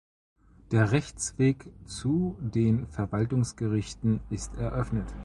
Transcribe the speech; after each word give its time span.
Der 0.71 0.93
Rechtsweg 0.93 1.69
zu 1.85 2.35
den 2.41 2.87
Verwaltungsgerichten 2.87 4.21
ist 4.31 4.55
eröffnet. 4.57 5.13